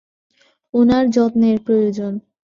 [0.73, 2.13] উনার যত্নের প্রয়োজন।